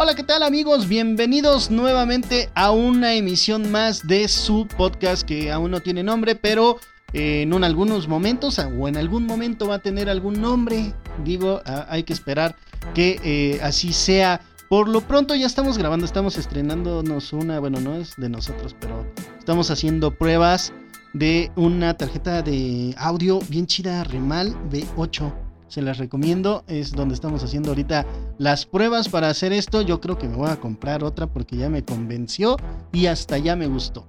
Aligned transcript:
Hola, 0.00 0.14
¿qué 0.14 0.22
tal 0.22 0.44
amigos? 0.44 0.86
Bienvenidos 0.86 1.72
nuevamente 1.72 2.50
a 2.54 2.70
una 2.70 3.14
emisión 3.14 3.72
más 3.72 4.06
de 4.06 4.28
su 4.28 4.68
podcast 4.76 5.26
que 5.26 5.50
aún 5.50 5.72
no 5.72 5.80
tiene 5.80 6.04
nombre, 6.04 6.36
pero 6.36 6.78
eh, 7.12 7.42
en 7.42 7.64
algunos 7.64 8.06
momentos 8.06 8.60
o 8.60 8.86
en 8.86 8.96
algún 8.96 9.26
momento 9.26 9.66
va 9.66 9.74
a 9.74 9.78
tener 9.80 10.08
algún 10.08 10.40
nombre. 10.40 10.94
Digo, 11.24 11.60
hay 11.88 12.04
que 12.04 12.12
esperar 12.12 12.54
que 12.94 13.18
eh, 13.24 13.58
así 13.60 13.92
sea. 13.92 14.40
Por 14.68 14.88
lo 14.88 15.00
pronto 15.00 15.34
ya 15.34 15.46
estamos 15.46 15.76
grabando, 15.76 16.06
estamos 16.06 16.38
estrenándonos 16.38 17.32
una, 17.32 17.58
bueno, 17.58 17.80
no 17.80 17.96
es 17.96 18.14
de 18.18 18.28
nosotros, 18.28 18.76
pero 18.78 19.04
estamos 19.36 19.68
haciendo 19.72 20.12
pruebas 20.12 20.72
de 21.12 21.50
una 21.56 21.94
tarjeta 21.94 22.42
de 22.42 22.94
audio 22.98 23.40
bien 23.48 23.66
chida, 23.66 24.04
Remal 24.04 24.54
B8. 24.70 25.47
Se 25.68 25.82
las 25.82 25.98
recomiendo, 25.98 26.64
es 26.66 26.92
donde 26.92 27.14
estamos 27.14 27.44
haciendo 27.44 27.70
ahorita 27.70 28.06
las 28.38 28.66
pruebas 28.66 29.08
para 29.08 29.28
hacer 29.28 29.52
esto. 29.52 29.82
Yo 29.82 30.00
creo 30.00 30.18
que 30.18 30.28
me 30.28 30.36
voy 30.36 30.50
a 30.50 30.60
comprar 30.60 31.04
otra 31.04 31.26
porque 31.26 31.56
ya 31.56 31.68
me 31.68 31.84
convenció 31.84 32.56
y 32.92 33.06
hasta 33.06 33.38
ya 33.38 33.54
me 33.54 33.66
gustó. 33.66 34.00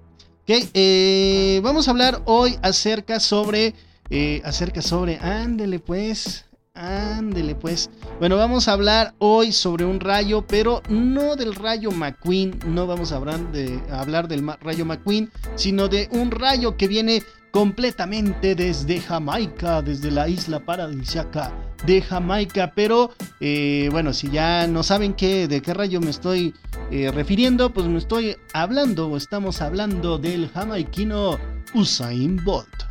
Ok, 0.44 0.70
eh, 0.74 1.60
vamos 1.64 1.88
a 1.88 1.92
hablar 1.92 2.22
hoy 2.26 2.58
acerca 2.62 3.20
sobre, 3.20 3.76
eh, 4.10 4.42
acerca 4.44 4.82
sobre, 4.82 5.18
ándele 5.18 5.80
pues, 5.80 6.50
Ándele 6.80 7.56
pues. 7.56 7.90
Bueno, 8.20 8.38
vamos 8.38 8.70
a 8.70 8.72
hablar 8.72 9.14
hoy 9.18 9.52
sobre 9.52 9.84
un 9.84 10.00
rayo, 10.00 10.46
pero 10.48 10.82
no 10.88 11.36
del 11.36 11.54
rayo 11.54 11.92
McQueen. 11.92 12.58
No 12.68 12.88
vamos 12.88 13.12
a 13.12 13.18
hablar, 13.18 13.52
de, 13.52 13.82
hablar 13.92 14.30
del 14.30 14.48
rayo 14.62 14.86
McQueen, 14.86 15.30
sino 15.56 15.90
de 15.90 16.08
un 16.14 16.32
rayo 16.32 16.78
que 16.78 16.88
viene 16.88 17.22
completamente 17.52 18.56
desde 18.56 19.00
Jamaica, 19.00 19.82
desde 19.82 20.12
la 20.12 20.28
isla 20.28 20.60
paradisíaca 20.60 21.52
de 21.86 22.02
Jamaica. 22.02 22.74
Pero 22.76 23.12
eh, 23.40 23.90
bueno, 23.92 24.14
si 24.14 24.30
ya 24.30 24.68
no 24.68 24.84
saben 24.84 25.14
qué, 25.14 25.48
de 25.48 25.62
qué 25.62 25.74
rayo 25.74 26.00
me 26.02 26.10
estoy 26.10 26.54
eh, 26.92 27.12
refiriendo, 27.12 27.74
pues 27.74 27.88
me 27.88 27.98
estoy 27.98 28.36
hablando 28.54 29.08
o 29.08 29.18
estamos 29.18 29.62
hablando 29.62 30.18
del 30.18 30.50
jamaiquino 30.50 31.40
Usain 31.74 32.44
Bolt. 32.44 32.84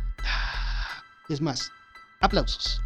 Es 1.29 1.41
más, 1.41 1.71
aplausos. 2.21 2.81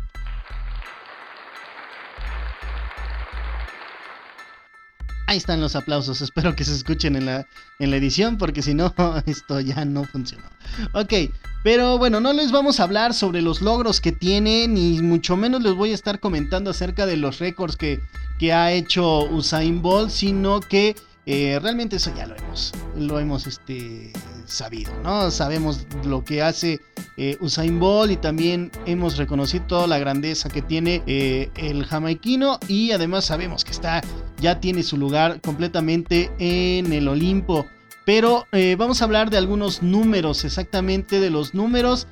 Ahí 5.28 5.38
están 5.38 5.62
los 5.62 5.76
aplausos. 5.76 6.22
Espero 6.22 6.56
que 6.56 6.66
se 6.66 6.74
escuchen 6.76 7.16
en 7.16 7.26
la, 7.26 7.48
en 7.80 7.90
la 7.90 7.96
edición 7.96 8.38
porque 8.38 8.62
si 8.62 8.74
no, 8.74 8.94
esto 9.26 9.62
ya 9.62 9.86
no 9.86 10.04
funcionó. 10.04 10.46
Ok, 10.94 11.14
pero 11.64 11.98
bueno, 11.98 12.20
no 12.20 12.34
les 12.34 12.52
vamos 12.52 12.80
a 12.80 12.84
hablar 12.84 13.14
sobre 13.14 13.42
los 13.42 13.62
logros 13.62 14.02
que 14.02 14.12
tiene, 14.12 14.68
ni 14.68 15.02
mucho 15.02 15.38
menos 15.38 15.64
les 15.64 15.74
voy 15.74 15.92
a 15.92 15.96
estar 15.96 16.20
comentando 16.20 16.70
acerca 16.72 17.06
de 17.06 17.18
los 17.18 17.40
récords 17.40 17.78
que, 17.78 18.02
que 18.38 18.52
ha 18.52 18.72
hecho 18.74 19.24
Usain 19.26 19.82
Bolt, 19.82 20.10
sino 20.10 20.60
que 20.60 20.96
eh, 21.26 21.58
realmente 21.62 21.96
eso 21.96 22.12
ya 22.16 22.28
lo 22.28 22.36
hemos, 22.36 22.74
lo 22.98 23.18
hemos 23.18 23.48
este, 23.48 24.12
sabido, 24.46 24.92
¿no? 25.04 25.32
Sabemos 25.32 25.88
lo 26.04 26.26
que 26.26 26.42
hace 26.42 26.82
eh, 27.16 27.38
Usain 27.40 27.80
Bolt 27.80 28.12
y 28.12 28.18
también 28.18 28.70
hemos 28.86 29.16
reconocido 29.16 29.64
toda 29.66 29.88
la 29.88 30.00
grandeza 30.00 30.50
que 30.50 30.62
tiene 30.62 31.02
eh, 31.08 31.50
el 31.56 31.86
jamaiquino 31.86 32.60
y 32.68 32.92
además 32.92 33.24
sabemos 33.24 33.64
que 33.64 33.72
está, 33.72 34.02
ya 34.42 34.60
tiene 34.60 34.84
su 34.84 34.98
lugar 34.98 35.40
completamente 35.40 36.30
en 36.40 36.92
el 36.92 37.08
Olimpo. 37.08 37.66
Pero 38.06 38.48
vamos 38.78 39.02
a 39.02 39.06
hablar 39.06 39.30
de 39.30 39.38
algunos 39.38 39.82
números, 39.82 40.44
exactamente 40.44 41.20
de 41.20 41.30
los 41.30 41.54
números 41.54 42.08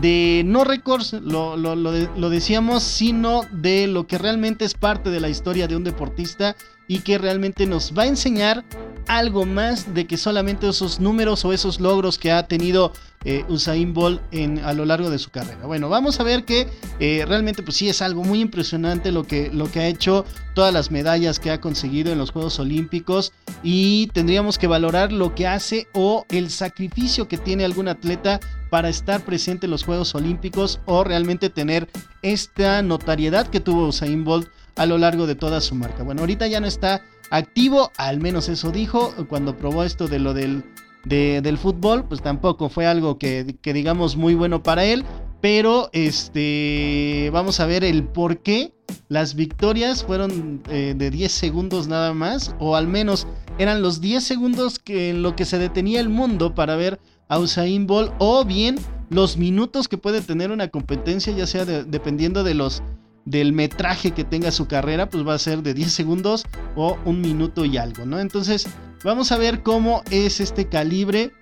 de 0.00 0.42
no 0.44 0.64
récords, 0.64 1.12
lo, 1.12 1.56
lo, 1.56 2.30
decíamos, 2.30 2.82
sino 2.82 3.42
de 3.52 3.86
lo 3.86 4.06
que 4.06 4.18
realmente 4.18 4.64
es 4.64 4.74
parte 4.74 5.10
de 5.10 5.20
la 5.20 5.28
historia 5.28 5.68
de 5.68 5.76
un 5.76 5.84
deportista 5.84 6.56
y 6.88 7.00
que 7.00 7.18
realmente 7.18 7.66
nos 7.66 7.92
va 7.96 8.04
a 8.04 8.06
enseñar 8.06 8.64
algo 9.08 9.44
más 9.44 9.94
de 9.94 10.06
que 10.06 10.16
solamente 10.16 10.68
esos 10.68 11.00
números 11.00 11.44
o 11.44 11.52
esos 11.52 11.80
logros 11.80 12.18
que 12.18 12.30
ha 12.30 12.46
tenido 12.46 12.92
eh, 13.24 13.44
Usain 13.48 13.92
Bolt 13.92 14.20
en, 14.30 14.58
a 14.60 14.72
lo 14.72 14.84
largo 14.84 15.10
de 15.10 15.18
su 15.18 15.30
carrera. 15.30 15.66
Bueno, 15.66 15.88
vamos 15.88 16.20
a 16.20 16.22
ver 16.22 16.44
que 16.44 16.68
eh, 16.98 17.24
realmente 17.26 17.62
pues 17.62 17.76
sí 17.76 17.88
es 17.88 18.02
algo 18.02 18.24
muy 18.24 18.40
impresionante 18.40 19.12
lo 19.12 19.24
que, 19.24 19.50
lo 19.52 19.70
que 19.70 19.80
ha 19.80 19.86
hecho, 19.86 20.24
todas 20.54 20.72
las 20.72 20.90
medallas 20.90 21.38
que 21.38 21.50
ha 21.50 21.60
conseguido 21.60 22.12
en 22.12 22.18
los 22.18 22.30
Juegos 22.30 22.58
Olímpicos 22.58 23.32
y 23.62 24.08
tendríamos 24.08 24.58
que 24.58 24.66
valorar 24.66 25.12
lo 25.12 25.34
que 25.34 25.46
hace 25.46 25.86
o 25.92 26.26
el 26.30 26.50
sacrificio 26.50 27.28
que 27.28 27.38
tiene 27.38 27.64
algún 27.64 27.88
atleta 27.88 28.40
para 28.70 28.88
estar 28.88 29.20
presente 29.24 29.66
en 29.66 29.70
los 29.70 29.84
Juegos 29.84 30.14
Olímpicos 30.14 30.80
o 30.86 31.04
realmente 31.04 31.50
tener 31.50 31.88
esta 32.22 32.82
notariedad 32.82 33.46
que 33.46 33.60
tuvo 33.60 33.86
Usain 33.86 34.24
Bolt 34.24 34.48
a 34.76 34.86
lo 34.86 34.98
largo 34.98 35.26
de 35.26 35.34
toda 35.34 35.60
su 35.60 35.74
marca. 35.74 36.02
Bueno, 36.02 36.22
ahorita 36.22 36.46
ya 36.46 36.60
no 36.60 36.66
está 36.66 37.02
activo, 37.30 37.92
al 37.96 38.20
menos 38.20 38.48
eso 38.48 38.70
dijo, 38.70 39.14
cuando 39.28 39.56
probó 39.56 39.84
esto 39.84 40.08
de 40.08 40.18
lo 40.18 40.34
del, 40.34 40.64
del 41.04 41.58
fútbol, 41.58 42.04
pues 42.04 42.22
tampoco 42.22 42.68
fue 42.68 42.86
algo 42.86 43.18
que, 43.18 43.56
digamos 43.62 44.16
muy 44.16 44.34
bueno 44.34 44.62
para 44.62 44.84
él, 44.84 45.04
pero 45.42 45.90
este, 45.92 47.28
vamos 47.32 47.58
a 47.58 47.66
ver 47.66 47.82
el 47.82 48.04
por 48.04 48.38
qué 48.38 48.72
las 49.08 49.34
victorias 49.34 50.04
fueron 50.04 50.62
eh, 50.70 50.94
de 50.96 51.10
10 51.10 51.32
segundos 51.32 51.88
nada 51.88 52.14
más, 52.14 52.54
o 52.60 52.76
al 52.76 52.86
menos 52.86 53.26
eran 53.58 53.82
los 53.82 54.00
10 54.00 54.22
segundos 54.22 54.78
que 54.78 55.10
en 55.10 55.22
lo 55.22 55.34
que 55.34 55.44
se 55.44 55.58
detenía 55.58 55.98
el 55.98 56.08
mundo 56.08 56.54
para 56.54 56.76
ver 56.76 57.00
a 57.28 57.40
Usain 57.40 57.88
Bolt, 57.88 58.12
o 58.18 58.44
bien 58.44 58.76
los 59.10 59.36
minutos 59.36 59.88
que 59.88 59.98
puede 59.98 60.20
tener 60.20 60.52
una 60.52 60.68
competencia, 60.68 61.32
ya 61.32 61.46
sea 61.46 61.64
dependiendo 61.64 62.44
de 62.44 62.54
los 62.54 62.82
del 63.24 63.52
metraje 63.52 64.12
que 64.12 64.24
tenga 64.24 64.52
su 64.52 64.68
carrera, 64.68 65.10
pues 65.10 65.26
va 65.26 65.34
a 65.34 65.38
ser 65.38 65.62
de 65.62 65.74
10 65.74 65.92
segundos 65.92 66.44
o 66.76 66.96
un 67.04 67.20
minuto 67.20 67.64
y 67.64 67.78
algo, 67.78 68.06
¿no? 68.06 68.20
Entonces, 68.20 68.68
vamos 69.04 69.32
a 69.32 69.38
ver 69.38 69.62
cómo 69.64 70.02
es 70.10 70.40
este 70.40 70.68
calibre 70.68 71.32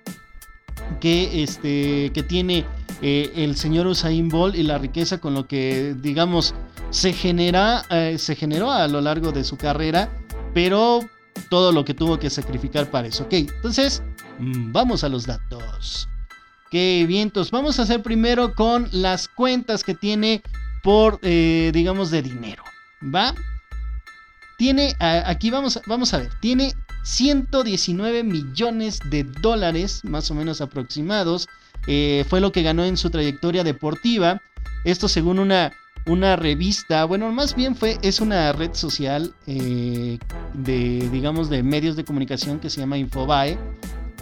que, 0.99 1.43
este, 1.43 2.11
que 2.13 2.23
tiene 2.23 2.65
eh, 3.01 3.31
el 3.35 3.55
señor 3.55 3.87
Usain 3.87 4.29
Bolt 4.29 4.55
y 4.55 4.63
la 4.63 4.77
riqueza 4.77 5.19
con 5.19 5.33
lo 5.33 5.47
que, 5.47 5.95
digamos, 5.99 6.53
se, 6.91 7.13
genera, 7.13 7.83
eh, 7.89 8.17
se 8.19 8.35
generó 8.35 8.71
a 8.71 8.87
lo 8.87 9.01
largo 9.01 9.31
de 9.31 9.43
su 9.43 9.57
carrera, 9.57 10.09
pero 10.53 10.99
todo 11.49 11.71
lo 11.71 11.83
que 11.83 11.93
tuvo 11.93 12.19
que 12.19 12.29
sacrificar 12.29 12.91
para 12.91 13.07
eso. 13.07 13.23
Ok, 13.23 13.33
entonces, 13.33 14.03
mm, 14.39 14.71
vamos 14.71 15.03
a 15.03 15.09
los 15.09 15.25
datos. 15.25 16.07
Qué 16.69 17.05
vientos. 17.07 17.51
Vamos 17.51 17.79
a 17.79 17.83
hacer 17.83 18.03
primero 18.03 18.53
con 18.53 18.87
las 18.91 19.27
cuentas 19.27 19.83
que 19.83 19.95
tiene 19.95 20.41
por, 20.83 21.19
eh, 21.21 21.71
digamos, 21.73 22.11
de 22.11 22.21
dinero. 22.21 22.63
¿Va? 23.03 23.33
Tiene, 24.57 24.95
aquí 24.99 25.49
vamos, 25.49 25.81
vamos 25.87 26.13
a 26.13 26.19
ver, 26.19 26.29
tiene 26.39 26.75
119 27.03 28.23
millones 28.23 28.99
de 29.09 29.23
dólares, 29.23 30.01
más 30.03 30.29
o 30.29 30.35
menos 30.35 30.61
aproximados. 30.61 31.49
Eh, 31.87 32.25
fue 32.29 32.41
lo 32.41 32.51
que 32.51 32.63
ganó 32.63 32.83
en 32.85 32.97
su 32.97 33.09
trayectoria 33.09 33.63
deportiva. 33.63 34.41
Esto 34.83 35.07
según 35.07 35.39
una, 35.39 35.71
una 36.05 36.35
revista, 36.35 37.05
bueno, 37.05 37.31
más 37.31 37.55
bien 37.55 37.75
fue, 37.75 37.97
es 38.01 38.21
una 38.21 38.51
red 38.51 38.73
social 38.73 39.33
eh, 39.47 40.17
de, 40.53 41.09
digamos, 41.11 41.49
de 41.49 41.63
medios 41.63 41.95
de 41.95 42.03
comunicación 42.03 42.59
que 42.59 42.69
se 42.69 42.81
llama 42.81 42.97
Infobae. 42.97 43.57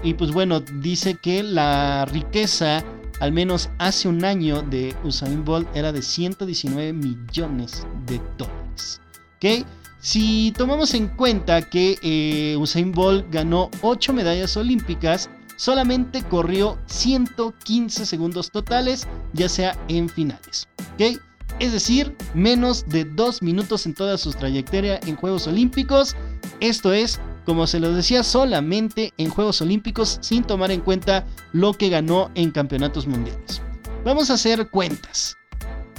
Y 0.04 0.14
pues 0.14 0.32
bueno, 0.32 0.62
dice 0.62 1.16
que 1.16 1.44
la 1.44 2.06
riqueza 2.06 2.84
al 3.20 3.34
menos 3.34 3.70
hace 3.78 4.08
un 4.08 4.24
año 4.24 4.62
de 4.62 4.96
Usain 5.04 5.44
Bolt 5.44 5.68
era 5.76 5.92
de 5.92 6.02
119 6.02 6.94
millones 6.94 7.86
de 8.06 8.22
dólares. 8.38 9.02
¿Ok? 9.36 9.68
Si 10.00 10.54
tomamos 10.58 10.94
en 10.94 11.10
cuenta 11.10 11.62
que 11.70 11.98
eh, 12.02 12.56
Usain 12.58 12.94
Bolt 12.94 13.26
ganó 13.30 13.70
8 13.82 14.14
medallas 14.14 14.56
olímpicas, 14.56 15.30
solamente 15.60 16.24
corrió 16.24 16.80
115 16.86 18.06
segundos 18.06 18.50
totales, 18.50 19.08
ya 19.34 19.50
sea 19.50 19.78
en 19.90 20.08
finales. 20.08 20.70
¿Ok? 20.94 21.20
Es 21.60 21.74
decir, 21.74 22.16
menos 22.34 22.86
de 22.88 23.04
2 23.04 23.42
minutos 23.42 23.86
en 23.86 23.94
toda 23.94 24.18
su 24.18 24.32
trayectoria 24.32 25.02
en 25.06 25.18
Juegos 25.18 25.48
Olímpicos. 25.48 26.16
Esto 26.62 26.94
es 26.94 27.20
como 27.46 27.68
se 27.68 27.80
los 27.80 27.96
decía, 27.96 28.24
solamente 28.24 29.12
en 29.18 29.30
Juegos 29.30 29.62
Olímpicos 29.62 30.20
sin 30.22 30.44
tomar 30.44 30.72
en 30.72 30.82
cuenta 30.82 31.26
lo 31.52 31.74
que 31.74 31.90
ganó 31.90 32.32
en 32.36 32.52
campeonatos 32.52 33.06
mundiales. 33.06 33.62
Vamos 34.06 34.30
a 34.30 34.36
hacer 34.36 34.70
cuentas. 34.70 35.36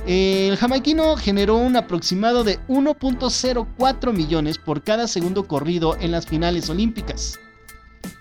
El 0.06 0.56
jamaiquino 0.56 1.16
generó 1.16 1.56
un 1.56 1.76
aproximado 1.76 2.44
de 2.44 2.58
1.04 2.68 4.12
millones 4.14 4.56
por 4.56 4.82
cada 4.82 5.06
segundo 5.06 5.46
corrido 5.46 5.98
en 6.00 6.12
las 6.12 6.26
finales 6.26 6.70
olímpicas. 6.70 7.38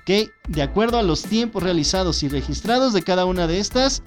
Que, 0.06 0.32
de 0.48 0.62
acuerdo 0.62 0.98
a 0.98 1.04
los 1.04 1.24
tiempos 1.24 1.64
realizados 1.64 2.24
y 2.24 2.30
registrados 2.30 2.94
de 2.94 3.04
cada 3.04 3.26
una 3.26 3.48
de 3.48 3.60
estas, 3.60 4.02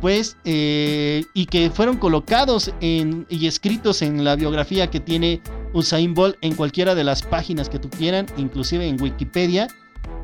pues, 0.00 0.36
eh, 0.44 1.24
y 1.34 1.46
que 1.46 1.70
fueron 1.70 1.96
colocados 1.96 2.72
y 2.80 3.46
escritos 3.46 4.02
en 4.02 4.24
la 4.24 4.36
biografía 4.36 4.90
que 4.90 5.00
tiene 5.00 5.40
Usain 5.72 6.14
Bolt 6.14 6.36
en 6.40 6.54
cualquiera 6.54 6.94
de 6.94 7.04
las 7.04 7.22
páginas 7.22 7.68
que 7.68 7.78
tú 7.78 7.88
quieran, 7.90 8.26
inclusive 8.36 8.86
en 8.86 9.00
Wikipedia, 9.00 9.68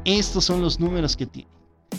estos 0.05 0.45
son 0.45 0.61
los 0.61 0.79
números 0.81 1.17
que 1.17 1.27
tiene. 1.27 1.49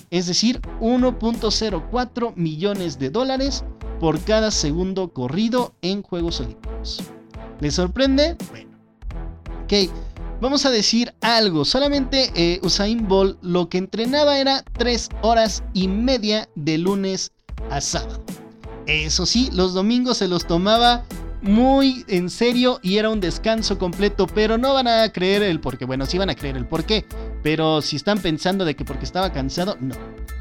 Es 0.10 0.28
decir, 0.28 0.62
1.04 0.82 2.36
millones 2.36 3.00
de 3.00 3.10
dólares 3.10 3.64
por 4.00 4.20
cada 4.22 4.52
segundo 4.52 5.12
corrido 5.12 5.74
en 5.82 6.02
Juegos 6.02 6.40
Olímpicos. 6.42 7.02
¿Les 7.60 7.76
sorprende? 7.76 8.36
Bueno. 8.50 8.72
Ok, 9.64 9.90
vamos 10.46 10.66
a 10.66 10.72
decir 10.72 11.14
algo. 11.22 11.66
Solamente 11.66 12.32
eh, 12.36 12.60
Usain 12.62 13.08
Bolt 13.08 13.40
lo 13.42 13.68
que 13.68 13.80
entrenaba 13.80 14.38
era 14.40 14.64
3 14.78 15.10
horas 15.22 15.64
y 15.74 15.88
media 15.88 16.48
de 16.54 16.78
lunes 16.78 17.32
a 17.72 17.82
sábado. 17.82 18.24
Eso 18.86 19.26
sí, 19.26 19.50
los 19.52 19.74
domingos 19.74 20.18
se 20.18 20.28
los 20.28 20.46
tomaba 20.46 21.04
muy 21.42 22.06
en 22.08 22.30
serio 22.30 22.80
y 22.84 22.98
era 22.98 23.10
un 23.10 23.20
descanso 23.20 23.80
completo, 23.80 24.28
pero 24.28 24.60
no 24.60 24.76
van 24.76 24.88
a 24.88 25.12
creer 25.12 25.42
el 25.42 25.60
por 25.60 25.80
qué. 25.80 25.86
Bueno, 25.86 26.06
sí 26.06 26.20
van 26.20 26.30
a 26.30 26.36
creer 26.36 26.58
el 26.58 26.68
por 26.68 26.84
qué, 26.84 27.06
pero 27.42 27.82
si 27.82 27.96
están 27.96 28.20
pensando 28.20 28.66
de 28.66 28.76
que 28.76 28.86
porque 28.86 29.06
estaba 29.06 29.34
cansado, 29.34 29.78
no. 29.82 29.96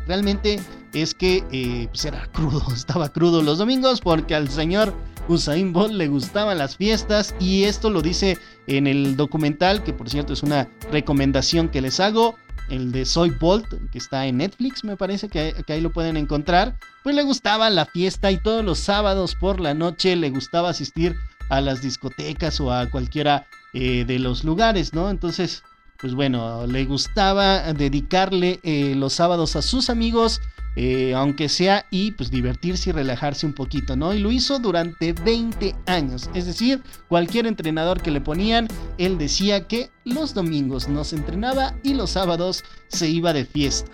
Realmente 0.06 0.60
es 0.94 1.14
que 1.14 1.44
eh, 1.52 1.88
pues 1.88 2.04
era 2.04 2.26
crudo, 2.32 2.62
estaba 2.74 3.08
crudo 3.10 3.42
los 3.42 3.58
domingos 3.58 4.00
porque 4.00 4.34
al 4.34 4.48
señor 4.48 4.94
Usain 5.28 5.72
Bolt 5.72 5.92
le 5.92 6.08
gustaban 6.08 6.58
las 6.58 6.76
fiestas 6.76 7.34
y 7.40 7.64
esto 7.64 7.90
lo 7.90 8.02
dice 8.02 8.38
en 8.66 8.86
el 8.86 9.16
documental, 9.16 9.82
que 9.82 9.92
por 9.92 10.08
cierto 10.08 10.32
es 10.32 10.42
una 10.42 10.68
recomendación 10.90 11.68
que 11.68 11.80
les 11.80 12.00
hago 12.00 12.36
el 12.68 12.92
de 12.92 13.04
Soy 13.04 13.30
Bolt, 13.30 13.66
que 13.90 13.98
está 13.98 14.26
en 14.26 14.38
Netflix, 14.38 14.84
me 14.84 14.96
parece 14.96 15.28
que, 15.28 15.54
ahí 15.68 15.80
lo 15.80 15.92
pueden 15.92 16.16
encontrar, 16.16 16.78
pues 17.02 17.14
le 17.14 17.22
gustaba 17.22 17.68
la 17.70 17.84
fiesta 17.86 18.30
y 18.30 18.38
todos 18.38 18.64
los 18.64 18.78
sábados 18.78 19.34
por 19.34 19.60
la 19.60 19.74
noche 19.74 20.16
le 20.16 20.30
gustaba 20.30 20.70
asistir 20.70 21.14
a 21.50 21.60
las 21.60 21.82
discotecas 21.82 22.60
o 22.60 22.72
a 22.72 22.90
cualquiera 22.90 23.46
eh, 23.74 24.04
de 24.06 24.18
los 24.18 24.44
lugares, 24.44 24.94
¿no? 24.94 25.10
Entonces, 25.10 25.62
pues 25.98 26.14
bueno, 26.14 26.66
le 26.66 26.84
gustaba 26.86 27.72
dedicarle 27.74 28.60
eh, 28.62 28.94
los 28.96 29.12
sábados 29.12 29.56
a 29.56 29.62
sus 29.62 29.90
amigos 29.90 30.40
eh, 30.76 31.14
aunque 31.14 31.48
sea 31.48 31.86
y 31.90 32.12
pues 32.12 32.30
divertirse 32.30 32.90
y 32.90 32.92
relajarse 32.92 33.46
un 33.46 33.52
poquito, 33.52 33.96
¿no? 33.96 34.12
Y 34.12 34.18
lo 34.18 34.30
hizo 34.32 34.58
durante 34.58 35.12
20 35.12 35.74
años, 35.86 36.28
es 36.34 36.46
decir, 36.46 36.82
cualquier 37.08 37.46
entrenador 37.46 38.02
que 38.02 38.10
le 38.10 38.20
ponían, 38.20 38.68
él 38.98 39.18
decía 39.18 39.66
que 39.68 39.90
los 40.04 40.34
domingos 40.34 40.88
no 40.88 41.04
se 41.04 41.16
entrenaba 41.16 41.74
y 41.82 41.94
los 41.94 42.10
sábados 42.10 42.64
se 42.88 43.08
iba 43.08 43.32
de 43.32 43.44
fiesta. 43.44 43.90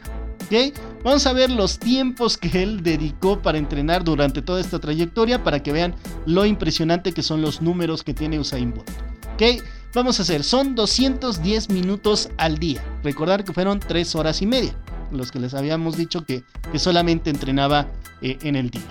¿Ok? 0.47 0.75
Vamos 1.05 1.27
a 1.27 1.33
ver 1.33 1.51
los 1.51 1.79
tiempos 1.79 2.37
que 2.37 2.63
él 2.63 2.83
dedicó 2.83 3.41
para 3.41 3.59
entrenar 3.59 4.03
durante 4.03 4.43
toda 4.43 4.61
esta 4.61 4.81
trayectoria 4.81 5.45
para 5.45 5.63
que 5.63 5.71
vean 5.71 5.95
lo 6.27 6.45
impresionante 6.45 7.13
que 7.13 7.23
son 7.23 7.43
los 7.43 7.63
números 7.63 8.03
que 8.03 8.15
tiene 8.15 8.41
Usain 8.41 8.73
Bolt. 8.73 8.91
¿Ok? 9.35 9.63
Vamos 9.95 10.19
a 10.19 10.23
hacer, 10.23 10.43
son 10.43 10.75
210 10.75 11.71
minutos 11.71 12.31
al 12.37 12.59
día. 12.59 12.83
Recordar 13.05 13.45
que 13.45 13.53
fueron 13.53 13.81
3 13.81 14.15
horas 14.15 14.43
y 14.43 14.47
media 14.47 14.75
los 15.11 15.31
que 15.31 15.41
les 15.41 15.53
habíamos 15.55 15.97
dicho 15.97 16.25
que, 16.25 16.45
solamente 16.77 17.31
entrenaba 17.31 17.89
eh, 18.23 18.39
en 18.43 18.57
el 18.57 18.71
día. 18.71 18.83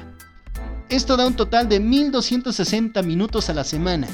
Esto 0.90 1.18
da 1.18 1.28
un 1.28 1.36
total 1.36 1.68
de 1.70 1.80
1260 1.80 3.04
minutos 3.04 3.50
a 3.50 3.54
la 3.54 3.64
semana, 3.64 4.08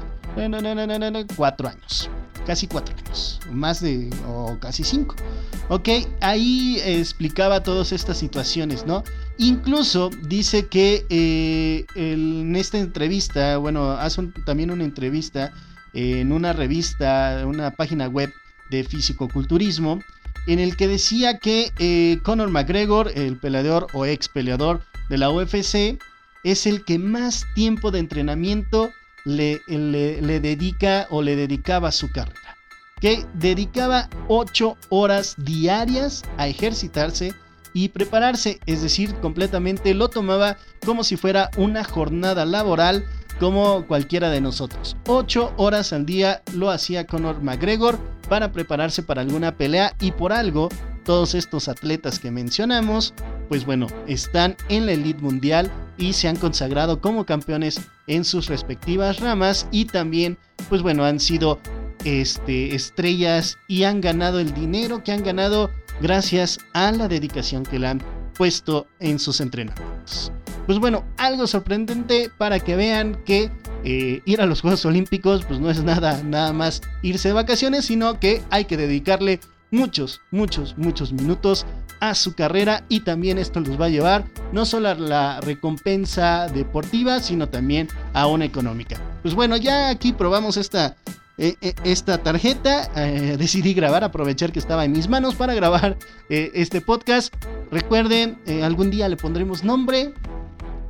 4 1.36 1.68
años 1.68 2.10
casi 2.44 2.66
cuatro 2.66 2.94
años, 2.96 3.40
más 3.50 3.80
de, 3.80 4.10
o 4.26 4.58
casi 4.60 4.84
cinco. 4.84 5.16
Ok, 5.68 5.88
ahí 6.20 6.78
explicaba 6.84 7.62
todas 7.62 7.92
estas 7.92 8.18
situaciones, 8.18 8.86
¿no? 8.86 9.02
Incluso 9.38 10.10
dice 10.28 10.66
que 10.66 11.06
eh, 11.08 11.86
en 11.94 12.54
esta 12.56 12.78
entrevista, 12.78 13.56
bueno, 13.56 13.92
hace 13.92 14.28
también 14.44 14.70
una 14.70 14.84
entrevista 14.84 15.52
en 15.94 16.32
una 16.32 16.52
revista, 16.52 17.42
una 17.46 17.70
página 17.70 18.08
web 18.08 18.32
de 18.70 18.84
físico-culturismo, 18.84 20.00
en 20.46 20.58
el 20.58 20.76
que 20.76 20.88
decía 20.88 21.38
que 21.38 21.72
eh, 21.78 22.18
Conor 22.22 22.50
McGregor, 22.50 23.10
el 23.14 23.38
peleador 23.38 23.86
o 23.92 24.04
ex 24.04 24.28
peleador 24.28 24.82
de 25.08 25.18
la 25.18 25.30
UFC, 25.30 25.98
es 26.42 26.66
el 26.66 26.84
que 26.84 26.98
más 26.98 27.46
tiempo 27.54 27.90
de 27.90 28.00
entrenamiento 28.00 28.90
le, 29.24 29.60
dedica 30.40 31.06
o 31.10 31.22
le 31.22 31.36
dedicaba 31.36 31.92
su 31.92 32.10
carrera. 32.10 32.56
Que 33.00 33.26
dedicaba 33.34 34.08
8 34.28 34.76
horas 34.88 35.34
diarias 35.38 36.22
a 36.36 36.48
ejercitarse 36.48 37.34
y 37.72 37.88
prepararse, 37.88 38.60
es 38.66 38.82
decir, 38.82 39.14
completamente 39.16 39.94
lo 39.94 40.08
tomaba 40.08 40.56
como 40.86 41.02
si 41.02 41.16
fuera 41.16 41.50
una 41.56 41.84
jornada 41.84 42.44
laboral 42.44 43.04
como 43.40 43.84
cualquiera 43.86 44.30
de 44.30 44.40
nosotros. 44.40 44.96
8 45.06 45.54
horas 45.56 45.92
al 45.92 46.06
día 46.06 46.42
lo 46.54 46.70
hacía 46.70 47.06
Conor 47.06 47.42
McGregor 47.42 47.98
para 48.28 48.52
prepararse 48.52 49.02
para 49.02 49.22
alguna 49.22 49.56
pelea 49.56 49.94
y 50.00 50.12
por 50.12 50.32
algo 50.32 50.68
todos 51.04 51.34
estos 51.34 51.68
atletas 51.68 52.18
que 52.18 52.30
mencionamos, 52.30 53.12
pues 53.48 53.66
bueno, 53.66 53.88
están 54.06 54.56
en 54.68 54.86
la 54.86 54.92
elite 54.92 55.20
mundial 55.20 55.70
y 55.98 56.14
se 56.14 56.28
han 56.28 56.36
consagrado 56.36 57.00
como 57.00 57.26
campeones 57.26 57.80
en 58.06 58.24
sus 58.24 58.46
respectivas 58.48 59.20
ramas 59.20 59.66
y 59.70 59.86
también, 59.86 60.38
pues 60.68 60.82
bueno, 60.82 61.04
han 61.04 61.20
sido 61.20 61.60
este, 62.04 62.74
estrellas 62.74 63.58
y 63.68 63.84
han 63.84 64.00
ganado 64.00 64.40
el 64.40 64.52
dinero 64.52 65.02
que 65.02 65.12
han 65.12 65.22
ganado 65.22 65.70
gracias 66.00 66.58
a 66.72 66.92
la 66.92 67.08
dedicación 67.08 67.64
que 67.64 67.78
le 67.78 67.88
han 67.88 68.02
puesto 68.34 68.86
en 69.00 69.18
sus 69.18 69.40
entrenamientos. 69.40 70.32
Pues 70.66 70.78
bueno, 70.78 71.04
algo 71.18 71.46
sorprendente 71.46 72.30
para 72.36 72.58
que 72.58 72.74
vean 72.74 73.22
que 73.24 73.50
eh, 73.84 74.22
ir 74.24 74.40
a 74.40 74.46
los 74.46 74.62
Juegos 74.62 74.84
Olímpicos 74.86 75.44
pues 75.44 75.60
no 75.60 75.70
es 75.70 75.82
nada, 75.82 76.22
nada 76.22 76.52
más 76.52 76.80
irse 77.02 77.28
de 77.28 77.34
vacaciones, 77.34 77.84
sino 77.84 78.18
que 78.18 78.42
hay 78.50 78.64
que 78.64 78.78
dedicarle 78.78 79.40
muchos, 79.74 80.20
muchos, 80.30 80.78
muchos 80.78 81.12
minutos 81.12 81.66
a 82.00 82.14
su 82.14 82.34
carrera 82.34 82.84
y 82.88 83.00
también 83.00 83.38
esto 83.38 83.60
los 83.60 83.78
va 83.78 83.86
a 83.86 83.88
llevar 83.88 84.24
no 84.52 84.64
solo 84.64 84.88
a 84.88 84.94
la 84.94 85.40
recompensa 85.40 86.46
deportiva, 86.46 87.20
sino 87.20 87.48
también 87.48 87.88
a 88.12 88.26
una 88.28 88.44
económica. 88.44 88.96
Pues 89.22 89.34
bueno, 89.34 89.56
ya 89.56 89.88
aquí 89.88 90.12
probamos 90.12 90.56
esta, 90.56 90.96
eh, 91.38 91.54
eh, 91.60 91.74
esta 91.82 92.18
tarjeta, 92.18 92.88
eh, 92.94 93.36
decidí 93.38 93.74
grabar, 93.74 94.04
aprovechar 94.04 94.52
que 94.52 94.60
estaba 94.60 94.84
en 94.84 94.92
mis 94.92 95.08
manos 95.08 95.34
para 95.34 95.54
grabar 95.54 95.98
este 96.28 96.80
podcast. 96.80 97.34
Recuerden, 97.70 98.38
algún 98.62 98.90
día 98.90 99.08
le 99.08 99.16
pondremos 99.16 99.64
nombre. 99.64 100.14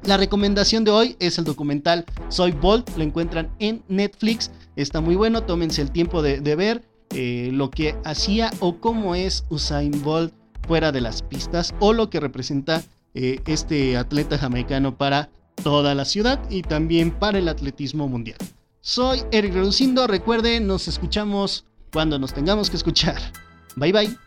La 0.05 0.19
recomendación 0.19 0.85
de 0.85 0.91
hoy 0.91 1.17
es 1.19 1.39
el 1.39 1.45
documental 1.45 2.05
Soy 2.29 2.53
Bolt, 2.53 2.95
lo 2.99 3.03
encuentran 3.03 3.51
en 3.59 3.83
Netflix, 3.89 4.51
está 4.77 5.01
muy 5.01 5.15
bueno, 5.15 5.45
tómense 5.45 5.81
el 5.81 5.91
tiempo 5.91 6.21
de, 6.21 6.41
de 6.41 6.57
ver 6.57 6.94
lo 7.11 7.71
que 7.71 7.97
hacía 8.05 8.51
o 8.61 8.81
cómo 8.81 9.15
es 9.15 9.45
Usain 9.49 10.03
Bolt 10.03 10.35
fuera 10.67 10.93
de 10.93 11.01
las 11.01 11.23
pistas 11.23 11.75
o 11.81 11.93
lo 11.93 12.11
que 12.11 12.21
representa 12.21 12.83
este 13.15 13.97
atleta 13.97 14.39
jamaicano 14.39 14.97
para 14.97 15.31
toda 15.63 15.95
la 15.95 16.05
ciudad 16.05 16.41
y 16.51 16.63
también 16.63 17.13
para 17.13 17.39
el 17.39 17.49
atletismo 17.49 18.09
mundial. 18.09 18.39
Soy 18.81 19.23
Eric 19.31 19.55
Reducindo. 19.55 20.07
Recuerden, 20.07 20.67
nos 20.67 20.89
escuchamos 20.89 21.65
cuando 21.93 22.19
nos 22.19 22.35
tengamos 22.35 22.71
que 22.71 22.77
escuchar. 22.77 23.17
Bye 23.77 23.93
bye. 23.93 24.19